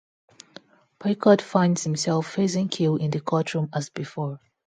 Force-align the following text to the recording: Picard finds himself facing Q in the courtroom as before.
Picard 0.99 1.43
finds 1.43 1.83
himself 1.83 2.25
facing 2.25 2.69
Q 2.69 2.95
in 2.95 3.11
the 3.11 3.21
courtroom 3.21 3.69
as 3.71 3.91
before. 3.91 4.39